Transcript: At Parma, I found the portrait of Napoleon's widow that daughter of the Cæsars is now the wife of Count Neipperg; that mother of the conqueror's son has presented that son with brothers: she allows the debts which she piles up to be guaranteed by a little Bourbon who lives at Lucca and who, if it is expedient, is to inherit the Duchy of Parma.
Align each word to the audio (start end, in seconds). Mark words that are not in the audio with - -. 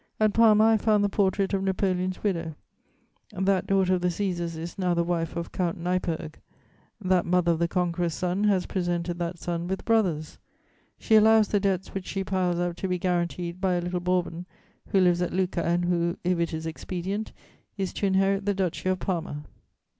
At 0.19 0.33
Parma, 0.33 0.63
I 0.63 0.77
found 0.77 1.03
the 1.03 1.09
portrait 1.09 1.53
of 1.53 1.61
Napoleon's 1.61 2.23
widow 2.23 2.55
that 3.33 3.67
daughter 3.67 3.93
of 3.93 4.01
the 4.01 4.07
Cæsars 4.07 4.57
is 4.57 4.79
now 4.79 4.95
the 4.95 5.03
wife 5.03 5.35
of 5.35 5.51
Count 5.51 5.77
Neipperg; 5.77 6.39
that 6.99 7.23
mother 7.23 7.51
of 7.51 7.59
the 7.59 7.67
conqueror's 7.67 8.15
son 8.15 8.45
has 8.45 8.65
presented 8.65 9.19
that 9.19 9.37
son 9.37 9.67
with 9.67 9.85
brothers: 9.85 10.39
she 10.97 11.13
allows 11.13 11.49
the 11.49 11.59
debts 11.59 11.93
which 11.93 12.07
she 12.07 12.23
piles 12.23 12.57
up 12.57 12.75
to 12.77 12.87
be 12.87 12.97
guaranteed 12.97 13.61
by 13.61 13.73
a 13.75 13.81
little 13.81 13.99
Bourbon 13.99 14.47
who 14.87 14.99
lives 14.99 15.21
at 15.21 15.33
Lucca 15.33 15.63
and 15.63 15.85
who, 15.85 16.17
if 16.23 16.39
it 16.39 16.51
is 16.51 16.65
expedient, 16.65 17.31
is 17.77 17.93
to 17.93 18.07
inherit 18.07 18.47
the 18.47 18.55
Duchy 18.55 18.89
of 18.89 18.97
Parma. 18.97 19.43